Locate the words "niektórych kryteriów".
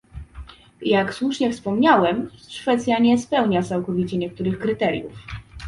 4.17-5.13